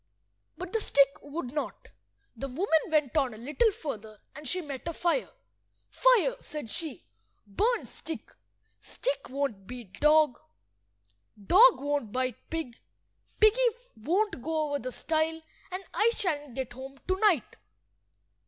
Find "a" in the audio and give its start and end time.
3.35-3.37, 4.87-4.93